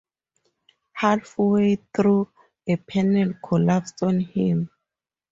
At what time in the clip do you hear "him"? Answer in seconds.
4.21-4.71